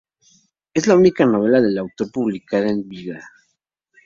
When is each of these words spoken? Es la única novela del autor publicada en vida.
Es 0.73 0.87
la 0.87 0.95
única 0.95 1.27
novela 1.27 1.61
del 1.61 1.77
autor 1.77 2.11
publicada 2.11 2.71
en 2.71 2.89
vida. 2.89 3.23